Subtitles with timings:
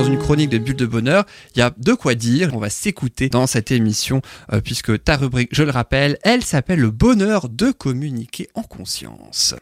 [0.00, 1.26] dans une chronique de Bulle de Bonheur.
[1.54, 2.52] Il y a de quoi dire.
[2.54, 6.80] On va s'écouter dans cette émission euh, puisque ta rubrique, je le rappelle, elle s'appelle
[6.80, 9.54] le bonheur de communiquer en conscience.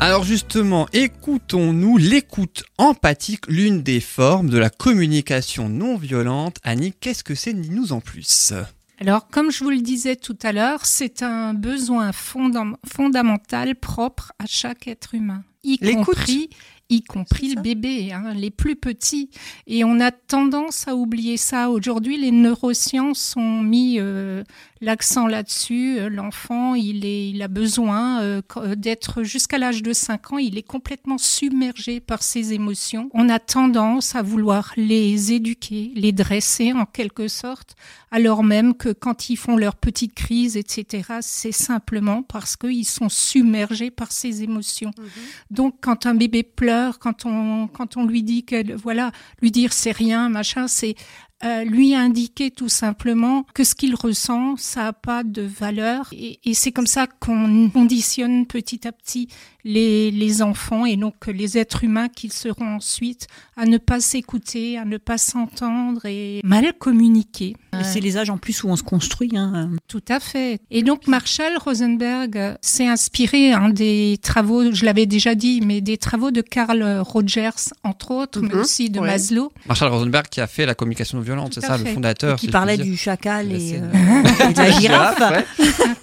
[0.00, 6.58] Alors justement, écoutons-nous l'écoute empathique, l'une des formes de la communication non violente.
[6.62, 7.52] Annie, qu'est-ce que c'est?
[7.52, 8.52] Dis-nous en plus.
[9.00, 14.44] Alors, comme je vous le disais tout à l'heure, c'est un besoin fondamental propre à
[14.46, 16.48] chaque être humain, y compris
[16.90, 19.30] y compris le bébé, hein, les plus petits.
[19.66, 21.70] Et on a tendance à oublier ça.
[21.70, 24.42] Aujourd'hui, les neurosciences ont mis euh,
[24.80, 25.98] l'accent là-dessus.
[25.98, 28.42] Euh, l'enfant, il, est, il a besoin euh,
[28.76, 33.10] d'être jusqu'à l'âge de 5 ans, il est complètement submergé par ses émotions.
[33.12, 37.76] On a tendance à vouloir les éduquer, les dresser en quelque sorte,
[38.10, 43.08] alors même que quand ils font leur petite crise, etc., c'est simplement parce qu'ils sont
[43.08, 44.92] submergés par ces émotions.
[44.96, 45.04] Mhm.
[45.50, 49.12] Donc, quand un bébé pleure, quand on, quand on lui dit que, voilà,
[49.42, 50.94] lui dire c'est rien, machin, c'est
[51.44, 56.08] euh, lui indiquer tout simplement que ce qu'il ressent, ça n'a pas de valeur.
[56.12, 59.28] Et, et c'est comme ça qu'on conditionne petit à petit
[59.64, 64.78] les, les enfants et donc les êtres humains qu'ils seront ensuite à ne pas s'écouter,
[64.78, 67.54] à ne pas s'entendre et mal communiquer.
[67.82, 69.30] C'est les âges en plus où on se construit.
[69.36, 69.70] Hein.
[69.86, 70.60] Tout à fait.
[70.70, 75.96] Et donc Marshall Rosenberg s'est inspiré hein, des travaux, je l'avais déjà dit, mais des
[75.96, 78.60] travaux de Carl Rogers, entre autres, mais mhm.
[78.60, 79.52] aussi de Maslow.
[79.66, 82.36] Marshall Rosenberg qui a fait la communication violente, c'est ça, le fondateur.
[82.36, 85.44] qui parlait du chacal et, euh, et, de la girafe.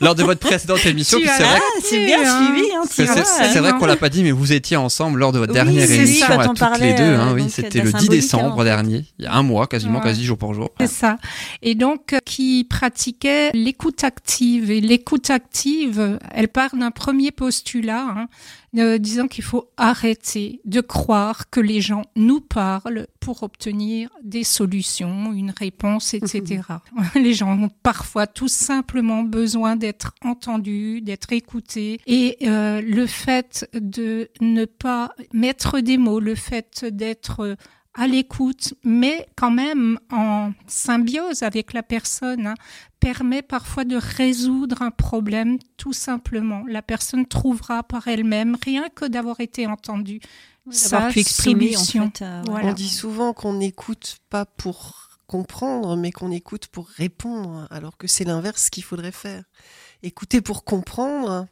[0.01, 1.59] Lors de votre précédente émission, c'est vrai.
[1.83, 2.67] c'est bien suivi.
[2.75, 5.89] Hein, c'est vrai qu'on l'a pas dit, mais vous étiez ensemble lors de votre dernière
[5.89, 7.03] émission à toutes les deux.
[7.15, 10.37] Hein, oui, c'était le 10 décembre dernier, il y a un mois quasiment, quasi jour
[10.37, 10.69] pour jour.
[10.79, 11.17] C'est ça.
[11.61, 14.69] Et donc, euh, qui pratiquait l'écoute active.
[14.69, 18.05] Et l'écoute active, elle part d'un premier postulat.
[18.15, 18.27] Hein,
[18.77, 24.43] euh, disant qu'il faut arrêter de croire que les gens nous parlent pour obtenir des
[24.43, 26.61] solutions, une réponse, etc.
[27.15, 31.99] les gens ont parfois tout simplement besoin d'être entendus, d'être écoutés.
[32.05, 37.57] Et euh, le fait de ne pas mettre des mots, le fait d'être
[37.95, 42.55] à l'écoute, mais quand même en symbiose avec la personne, hein,
[42.99, 46.63] permet parfois de résoudre un problème tout simplement.
[46.67, 50.19] La personne trouvera par elle-même, rien que d'avoir été entendue,
[50.69, 52.11] sa pu exprimer, solution.
[52.21, 57.97] Euh, On dit souvent qu'on n'écoute pas pour comprendre, mais qu'on écoute pour répondre, alors
[57.97, 59.43] que c'est l'inverse qu'il faudrait faire.
[60.03, 61.47] Écouter pour comprendre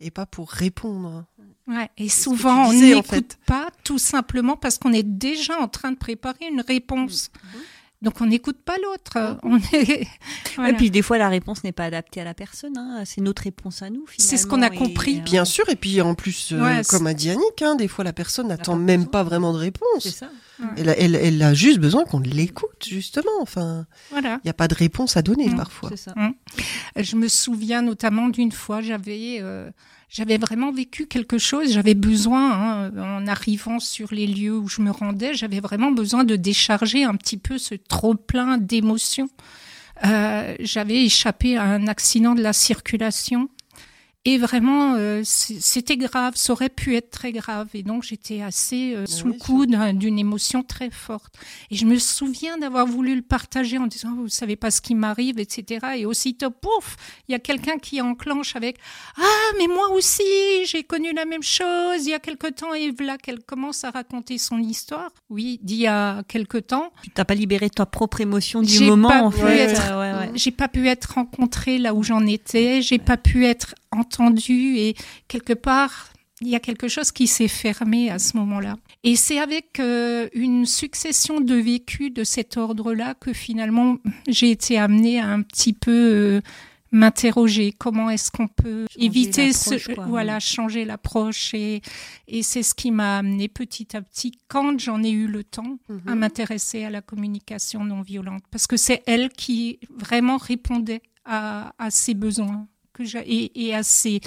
[0.00, 1.24] et pas pour répondre.
[1.66, 5.98] Ouais, et souvent, on n'écoute pas tout simplement parce qu'on est déjà en train de
[5.98, 7.30] préparer une réponse.
[7.44, 7.58] Mm.
[8.02, 9.12] Donc on n'écoute pas l'autre.
[9.16, 9.38] Ah.
[9.42, 10.06] On est...
[10.68, 12.76] Et puis des fois la réponse n'est pas adaptée à la personne.
[12.78, 13.02] Hein.
[13.04, 14.06] C'est notre réponse à nous.
[14.16, 15.18] C'est ce qu'on a compris.
[15.18, 15.68] Euh, Bien sûr.
[15.68, 18.76] Et puis en plus, euh, comme a dit Annick, hein, des fois la personne n'attend
[18.76, 20.00] même pas vraiment de réponse.
[20.00, 20.30] C'est ça.
[20.76, 23.30] Elle, elle, elle, a juste besoin qu'on l'écoute justement.
[23.40, 25.90] Enfin, il n'y a pas de réponse à donner parfois.
[25.96, 26.12] Ça.
[26.16, 26.32] Mm.
[26.96, 29.70] Je me souviens notamment d'une fois, j'avais euh,
[30.10, 31.72] j'avais vraiment vécu quelque chose.
[31.72, 36.24] J'avais besoin, hein, en arrivant sur les lieux où je me rendais, j'avais vraiment besoin
[36.24, 39.28] de décharger un petit peu ce trop plein d'émotions.
[40.04, 43.48] Euh, j'avais échappé à un accident de la circulation
[44.26, 47.68] et vraiment, euh, c'était grave, ça aurait pu être très grave.
[47.72, 51.36] Et donc, j'étais assez euh, sous le coup d'une émotion très forte.
[51.70, 54.94] Et je me souviens d'avoir voulu le partager en disant, vous savez pas ce qui
[54.94, 55.86] m'arrive, etc.
[55.96, 56.96] Et aussitôt, pouf,
[57.28, 58.76] il y a quelqu'un qui enclenche avec,
[59.16, 60.22] ah, mais moi aussi,
[60.66, 62.74] j'ai connu la même chose il y a quelque temps.
[62.74, 65.10] Et voilà qu'elle commence à raconter son histoire.
[65.30, 66.92] Oui, d'il y a quelque temps.
[67.02, 69.80] Tu t'as pas libéré ta propre émotion du moment, en fait.
[70.34, 72.82] J'ai pas pu être rencontrée là où j'en étais.
[72.82, 73.74] J'ai pas pu être
[74.10, 74.94] entendu et
[75.28, 78.76] quelque part, il y a quelque chose qui s'est fermé à ce moment-là.
[79.04, 84.78] Et c'est avec euh, une succession de vécus de cet ordre-là que finalement j'ai été
[84.78, 86.40] amenée à un petit peu euh,
[86.92, 89.76] m'interroger comment est-ce qu'on peut éviter ce
[90.08, 91.82] voilà changer l'approche et
[92.26, 95.78] et c'est ce qui m'a amené petit à petit quand j'en ai eu le temps
[95.88, 96.18] à mhm.
[96.18, 101.90] m'intéresser à la communication non violente parce que c'est elle qui vraiment répondait à, à
[101.90, 102.66] ses besoins
[103.26, 104.20] et, et à ces,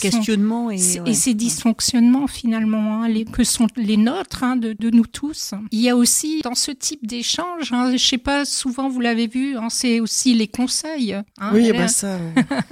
[0.00, 5.06] questionnements et, ces dysfonctionnements finalement hein, les, que sont les nôtres hein, de, de, nous
[5.06, 5.54] tous.
[5.70, 9.26] Il y a aussi dans ce type d'échange, hein, je sais pas, souvent vous l'avez
[9.26, 11.16] vu, hein, c'est aussi les conseils.
[11.52, 12.18] oui, bah ça,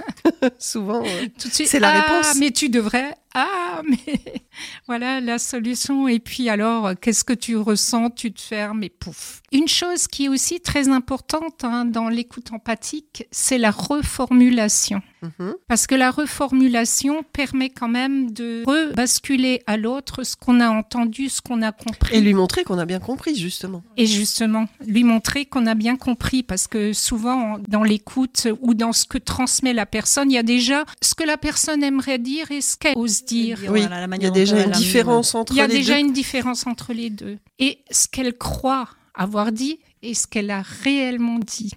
[0.59, 1.03] souvent,
[1.37, 2.35] c'est la ah, réponse.
[2.39, 4.47] Mais tu devrais ah, mais
[4.87, 6.07] voilà la solution.
[6.07, 8.11] Et puis alors, qu'est-ce que tu ressens?
[8.11, 9.41] Tu te fermes et pouf.
[9.51, 15.01] Une chose qui est aussi très importante hein, dans l'écoute empathique, c'est la reformulation.
[15.21, 15.53] Mhm.
[15.67, 21.29] Parce que la reformulation permet quand même de rebasculer à l'autre ce qu'on a entendu,
[21.29, 22.15] ce qu'on a compris.
[22.15, 23.83] Et lui montrer qu'on a bien compris, justement.
[23.95, 26.43] Et justement, lui montrer qu'on a bien compris.
[26.43, 30.43] Parce que souvent, dans l'écoute ou dans ce que transmet la personne, il y a
[30.43, 33.59] déjà ce que la personne aimerait dire et ce qu'elle ose dire.
[33.69, 35.67] Oui, il y a déjà une différence entre les deux.
[35.67, 37.37] Il y a déjà une différence entre les deux.
[37.59, 41.71] Et ce qu'elle croit avoir dit et ce qu'elle a réellement dit.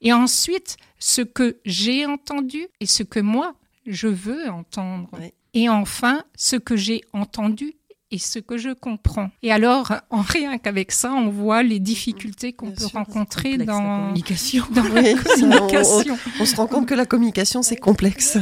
[0.00, 3.54] Et ensuite, ce que j'ai entendu et ce que moi,
[3.86, 5.10] je veux entendre.
[5.52, 7.74] Et enfin, ce que j'ai entendu
[8.10, 9.30] et ce que je comprends.
[9.42, 13.98] Et alors, en rien qu'avec ça, on voit les difficultés qu'on peut rencontrer dans la
[13.98, 14.64] communication.
[14.70, 16.16] Dans la communication.
[16.40, 18.38] on, se rend compte que la communication, c'est complexe.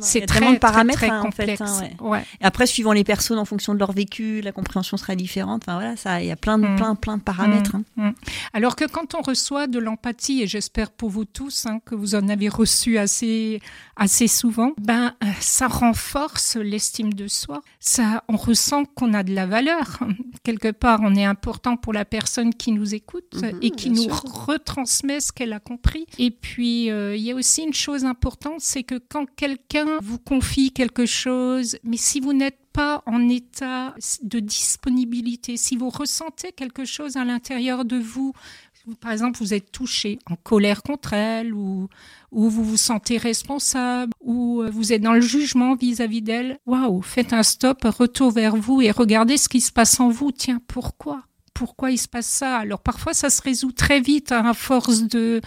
[0.00, 1.60] C'est très, de paramètres très, hein, complexe.
[1.60, 4.96] En fait, hein, Et après, suivant les personnes, en fonction de leur vécu, la compréhension
[4.96, 5.62] sera différente.
[5.64, 6.76] Enfin voilà, ça, il y a plein de, mm.
[6.76, 7.74] plein, plein de paramètres.
[7.74, 7.84] Hein.
[7.96, 8.08] Mm.
[8.08, 8.14] Mm.
[8.52, 12.28] Alors que quand on reçoit de l'empathie, et j'espère pour vous tous que vous en
[12.28, 13.60] avez reçu assez,
[13.96, 17.62] assez souvent, ben ça renforce l'estime de soi.
[17.80, 19.98] Ça, on ressent qu'on a de la valeur.
[20.44, 24.06] Quelque part, on est important pour la personne qui nous écoute mhm, et qui nous
[24.08, 26.06] retransmet ce qu'elle a compris.
[26.18, 30.18] Et puis, euh, il y a aussi une chose importante, c'est que quand quelqu'un vous
[30.18, 36.52] confie quelque chose, mais si vous n'êtes pas en état de disponibilité, si vous ressentez
[36.52, 38.32] quelque chose à l'intérieur de vous,
[39.00, 41.88] par exemple, vous êtes touché, en colère contre elle, ou,
[42.32, 47.02] ou vous vous sentez responsable, ou euh, vous êtes dans le jugement vis-à-vis d'elle, waouh,
[47.02, 50.32] faites un stop, retour vers vous et regardez ce qui se passe en vous.
[50.32, 51.22] Tiens, pourquoi?
[51.54, 52.56] Pourquoi il se passe ça?
[52.58, 55.40] Alors parfois ça se résout très vite à force de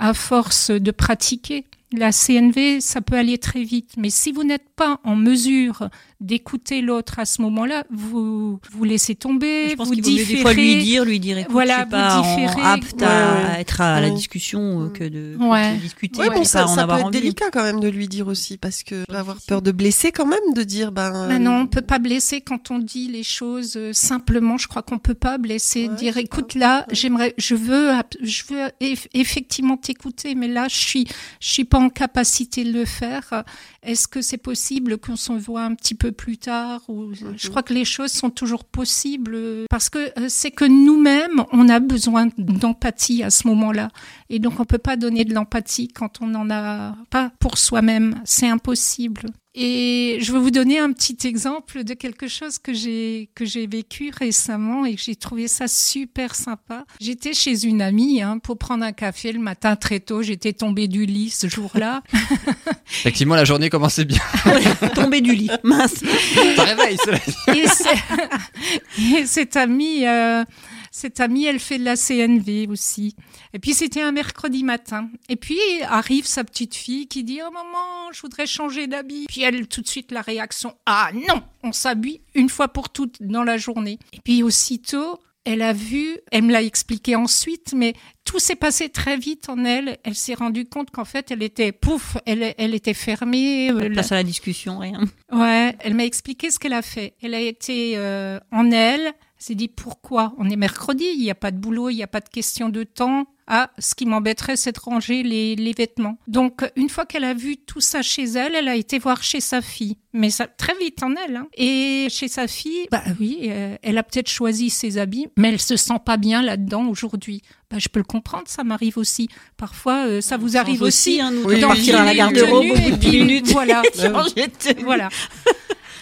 [0.00, 1.66] à force de pratiquer.
[1.92, 5.88] La CNV, ça peut aller très vite, mais si vous n'êtes pas en mesure
[6.20, 10.34] d'écouter l'autre à ce moment-là, vous vous laissez tomber, je pense vous différez.
[10.34, 14.00] Des fois lui dire, lui dire, écoute, voilà, je pas différez, apte à être à
[14.00, 15.76] la discussion euh, que de, ouais.
[15.78, 16.20] discuter.
[16.20, 19.04] Ouais, bon, ça, ça peut être délicat quand même de lui dire aussi, parce que
[19.08, 21.26] va avoir peur de blesser quand même, de dire ben.
[21.26, 24.58] ben non, on peut pas blesser quand on dit les choses euh, simplement.
[24.58, 27.90] Je crois qu'on peut pas blesser, dire écoute là, j'aimerais, je veux,
[28.22, 28.68] je veux
[29.12, 31.06] effectivement t'écouter, mais là je suis,
[31.40, 33.44] je suis pas en capacité de le faire.
[33.82, 37.62] Est-ce que c'est possible qu'on s'en voit un petit peu plus tard ou je crois
[37.62, 39.36] que les choses sont toujours possibles
[39.68, 43.90] parce que euh, c'est que nous-mêmes on a besoin d'empathie à ce moment-là
[44.28, 48.20] et donc on peut pas donner de l'empathie quand on n'en a pas pour soi-même,
[48.24, 49.22] c'est impossible.
[49.54, 53.66] Et je vais vous donner un petit exemple de quelque chose que j'ai que j'ai
[53.66, 56.84] vécu récemment et que j'ai trouvé ça super sympa.
[57.00, 60.22] J'étais chez une amie hein, pour prendre un café le matin très tôt.
[60.22, 62.02] J'étais tombée du lit ce jour-là.
[62.86, 64.22] Effectivement, la journée commençait bien.
[64.94, 65.94] tombée du lit, mince.
[66.56, 67.18] Ça réveille, cela
[67.52, 70.06] et, et, cette amie.
[70.06, 70.44] Euh,
[70.92, 73.14] cette amie, elle fait de la CNV aussi.
[73.52, 75.08] Et puis c'était un mercredi matin.
[75.28, 75.58] Et puis
[75.88, 79.82] arrive sa petite fille qui dit "Oh maman, je voudrais changer d'habit." Puis elle tout
[79.82, 83.98] de suite la réaction "Ah non, on s'habille une fois pour toutes dans la journée."
[84.12, 87.94] Et puis aussitôt, elle a vu, elle me l'a expliqué ensuite, mais
[88.24, 89.98] tout s'est passé très vite en elle.
[90.04, 93.72] Elle s'est rendue compte qu'en fait, elle était pouf, elle, elle était fermée.
[93.92, 95.00] Place à la discussion, rien.
[95.32, 97.14] Ouais, elle m'a expliqué ce qu'elle a fait.
[97.22, 100.34] Elle a été euh, en elle, s'est dit pourquoi?
[100.38, 102.68] On est mercredi, il n'y a pas de boulot, il n'y a pas de question
[102.68, 103.26] de temps.
[103.52, 106.18] Ah, ce qui m'embêterait, c'est de ranger les, les, vêtements.
[106.28, 109.40] Donc, une fois qu'elle a vu tout ça chez elle, elle a été voir chez
[109.40, 109.96] sa fille.
[110.12, 111.34] Mais ça, très vite en elle.
[111.34, 111.48] Hein.
[111.56, 115.60] Et chez sa fille, bah oui, euh, elle a peut-être choisi ses habits, mais elle
[115.60, 117.42] se sent pas bien là-dedans aujourd'hui.
[117.72, 119.28] Bah, je peux le comprendre, ça m'arrive aussi.
[119.56, 121.20] Parfois, euh, ça vous arrive aussi.
[121.20, 123.48] Hein, nous, partir à la garde-robe au bout de minutes.
[123.48, 123.82] Voilà.
[124.84, 125.08] voilà.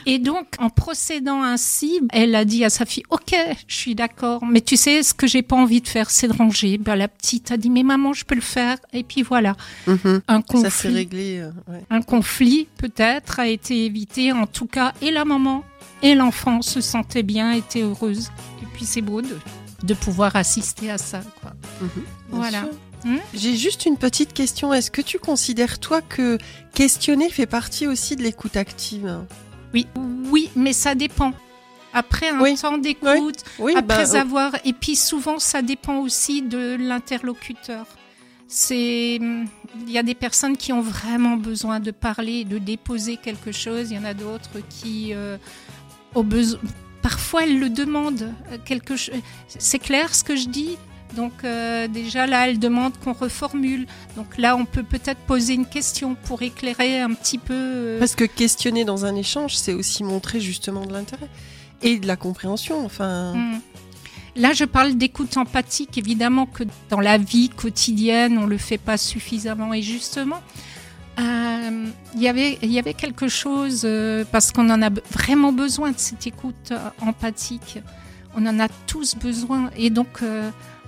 [0.07, 3.35] Et donc, en procédant ainsi, elle a dit à sa fille, OK,
[3.67, 6.33] je suis d'accord, mais tu sais, ce que j'ai pas envie de faire, c'est de
[6.33, 6.79] ranger.
[6.79, 8.79] Ben, la petite a dit, mais maman, je peux le faire.
[8.93, 9.57] Et puis voilà.
[9.87, 10.23] Mhm.
[10.29, 10.63] Un conflit.
[10.63, 11.39] Ça s'est réglé.
[11.41, 11.51] Euh,
[11.91, 14.33] Un conflit, peut-être, a été évité.
[14.33, 15.65] En tout cas, et la maman
[16.03, 18.31] et l'enfant se sentaient bien, étaient heureuses.
[18.63, 19.37] Et puis, c'est beau de,
[19.83, 21.53] de pouvoir assister à ça, quoi.
[21.81, 21.89] Mhm.
[22.31, 22.69] voilà.
[23.05, 23.17] Hmm?
[23.33, 24.73] J'ai juste une petite question.
[24.73, 26.37] Est-ce que tu considères, toi, que
[26.75, 29.21] questionner fait partie aussi de l'écoute active?
[29.75, 29.87] Oui,
[30.31, 31.33] oui, mais ça dépend.
[31.93, 33.45] Après un temps d'écoute,
[33.77, 37.87] après bah, avoir, et puis souvent ça dépend aussi de l'interlocuteur.
[38.47, 43.53] C'est, il y a des personnes qui ont vraiment besoin de parler, de déposer quelque
[43.53, 43.91] chose.
[43.91, 45.37] Il y en a d'autres qui euh,
[46.15, 46.59] ont besoin.
[47.03, 48.33] Parfois, elles le demandent.
[48.51, 48.95] Euh, quelque
[49.49, 50.79] C'est clair ce que je dis?
[51.15, 53.87] Donc euh, déjà là, elle demande qu'on reformule.
[54.17, 57.55] Donc là, on peut peut-être poser une question pour éclairer un petit peu.
[57.55, 61.29] Euh, Parce que questionner dans un échange, c'est aussi montrer justement de l'intérêt
[61.83, 62.85] et de la compréhension.
[62.85, 63.35] Enfin.
[63.35, 63.61] Hmm.
[64.37, 65.99] Là, je parle d'écoute empathique.
[65.99, 70.41] Évidemment que dans la vie quotidienne, on le fait pas suffisamment et justement.
[71.19, 72.27] Euh, y
[72.63, 73.89] il y avait quelque chose,
[74.31, 77.81] parce qu'on en a vraiment besoin de cette écoute empathique.
[78.37, 79.71] On en a tous besoin.
[79.77, 80.23] Et donc,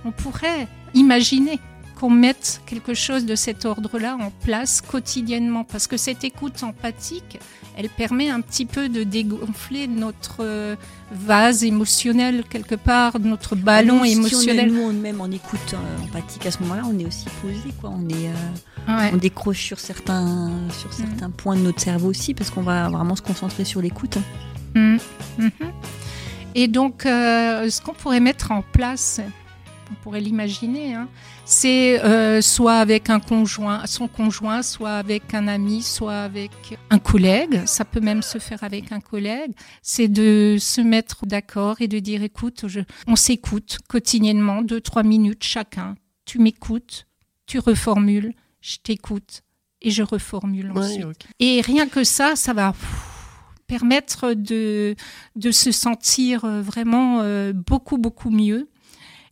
[0.05, 1.59] on pourrait imaginer
[2.01, 7.39] qu'on mette quelque chose de cet ordre-là en place quotidiennement, parce que cette écoute empathique,
[7.77, 10.75] elle permet un petit peu de dégonfler notre euh,
[11.11, 14.73] vase émotionnel quelque part, notre ballon émotionnel.
[14.73, 17.91] Nous, même en écoute euh, empathique à ce moment-là, on est aussi posé, quoi.
[17.93, 20.93] On est, euh, on décroche sur certains, sur mm.
[20.93, 24.17] certains points de notre cerveau aussi, parce qu'on va vraiment se concentrer sur l'écoute.
[24.73, 24.97] Mm.
[25.39, 25.71] Mm-hmm.
[26.55, 29.21] Et donc, ce qu'on pourrait mettre en place,
[29.91, 30.93] on pourrait l'imaginer.
[30.93, 31.07] Hein.
[31.45, 36.51] C'est euh, soit avec un conjoint, son conjoint, soit avec un ami, soit avec
[36.89, 37.61] un collègue.
[37.65, 39.51] Ça peut même se faire avec un collègue.
[39.81, 42.65] C'est de se mettre d'accord et de dire écoute,
[43.07, 45.95] on s'écoute quotidiennement, deux trois minutes chacun.
[46.25, 47.07] Tu m'écoutes,
[47.45, 49.41] tu reformules, je t'écoute
[49.81, 51.27] et je reformule ensuite.
[51.39, 52.73] Et rien que ça, ça va.
[53.67, 54.95] permettre de,
[55.37, 58.67] de se sentir euh, vraiment euh, beaucoup, beaucoup mieux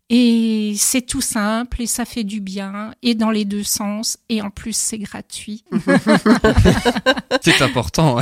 [0.10, 4.42] et c'est tout simple et ça fait du bien et dans les deux sens et
[4.42, 5.64] en plus c'est gratuit.
[7.42, 8.18] c'est important.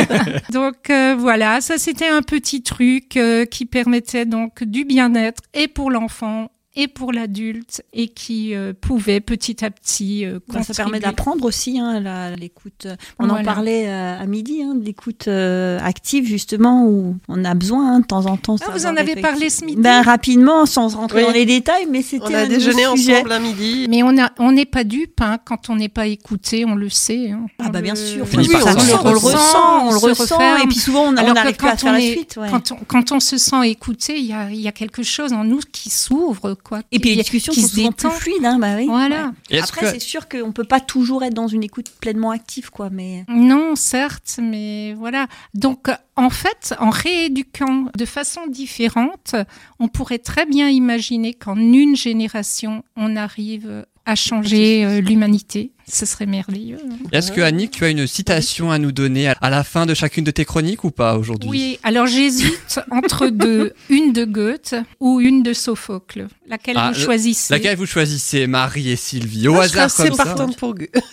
[0.52, 5.66] donc euh, voilà, ça c'était un petit truc euh, qui permettait donc du bien-être et
[5.66, 10.98] pour l'enfant et pour l'adulte et qui euh, pouvait petit à petit euh, Ça permet
[10.98, 12.88] d'apprendre aussi hein, l'écoute.
[13.18, 17.94] On en parlait euh, à midi, hein, de l'écoute active justement où on a besoin
[17.94, 18.56] hein, de temps en temps.
[18.66, 22.02] Ah, vous en avez parlé ce midi ben, Rapidement, sans rentrer dans les détails, mais
[22.02, 23.86] c'était On a déjeuné ensemble à midi.
[23.88, 27.32] Mais on n'est on pas dupe quand on n'est pas écouté, on le sait.
[27.58, 31.56] ah bah bien sûr, on, le ressent, on le ressent, et puis souvent on, arrive
[31.56, 32.38] pas à faire la suite.
[32.50, 35.44] Quand, on, quand on se sent écouté, il y a, y a quelque chose en
[35.44, 36.54] nous qui s'ouvre
[36.90, 38.86] et puis les discussions sont souvent plus fluides, hein, bah oui.
[38.86, 39.32] Voilà.
[39.60, 42.90] Après, c'est sûr qu'on peut pas toujours être dans une écoute pleinement active, quoi.
[42.90, 45.26] Mais non, certes, mais voilà.
[45.54, 49.34] Donc, en fait, en rééduquant de façon différente,
[49.78, 55.72] on pourrait très bien imaginer qu'en une génération, on arrive à changer euh, l'humanité.
[55.86, 56.78] Ce serait merveilleux.
[56.82, 56.96] Hein.
[57.12, 60.24] Est-ce que Annick, tu as une citation à nous donner à la fin de chacune
[60.24, 61.48] de tes chroniques ou pas aujourd'hui?
[61.50, 66.28] Oui, alors j'hésite entre deux, une de Goethe ou une de Sophocle.
[66.46, 67.52] Laquelle ah, vous choisissez?
[67.52, 69.48] Laquelle vous choisissez, Marie et Sylvie?
[69.48, 70.24] Au ah, hasard comme ça.
[70.24, 70.94] partante pour Goethe.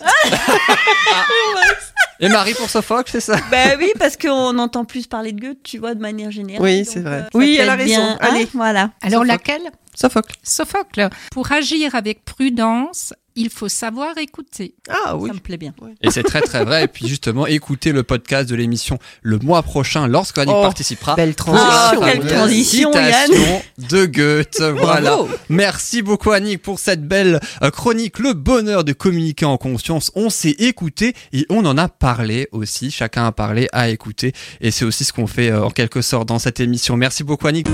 [2.22, 3.36] Et Marie pour Sophocle, c'est ça?
[3.50, 6.62] Ben oui, parce qu'on entend plus parler de Goethe, tu vois, de manière générale.
[6.62, 7.22] Oui, c'est vrai.
[7.22, 8.16] Euh, oui, elle a raison.
[8.20, 8.92] Allez, voilà.
[9.02, 9.62] Alors laquelle?
[9.94, 10.34] Sophocle.
[10.42, 11.08] Sophocle.
[11.30, 14.74] Pour agir avec prudence, il faut savoir écouter.
[14.88, 15.28] Ah oui.
[15.28, 15.72] Ça me plaît bien.
[16.02, 16.84] Et c'est très très vrai.
[16.84, 21.14] Et puis justement, écoutez le podcast de l'émission le mois prochain lorsqu'Annick oh, participera.
[21.14, 21.70] Belle transition.
[21.70, 24.62] Ah, quelle transition, de Goethe.
[24.78, 25.18] voilà.
[25.48, 28.18] Merci beaucoup Annick pour cette belle euh, chronique.
[28.18, 30.10] Le bonheur de communiquer en conscience.
[30.14, 32.90] On s'est écouté et on en a parlé aussi.
[32.90, 34.32] Chacun a parlé, a écouté.
[34.60, 36.96] Et c'est aussi ce qu'on fait euh, en quelque sorte dans cette émission.
[36.96, 37.68] Merci beaucoup Annick.